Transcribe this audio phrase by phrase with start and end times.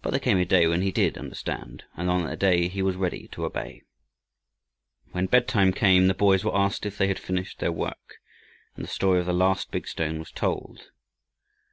[0.00, 2.94] But there came a day when he did understand, and on that day he was
[2.94, 3.82] ready to obey.
[5.10, 8.18] When bedtime came the boys were asked if they had finished their work,
[8.76, 10.92] and the story of the last big stone was told.